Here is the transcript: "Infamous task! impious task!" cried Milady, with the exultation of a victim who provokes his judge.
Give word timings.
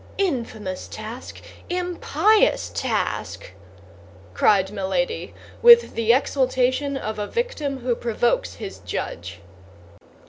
"Infamous 0.17 0.87
task! 0.87 1.43
impious 1.69 2.71
task!" 2.73 3.51
cried 4.33 4.71
Milady, 4.71 5.31
with 5.61 5.93
the 5.93 6.11
exultation 6.11 6.97
of 6.97 7.19
a 7.19 7.27
victim 7.27 7.81
who 7.81 7.93
provokes 7.93 8.55
his 8.55 8.79
judge. 8.79 9.41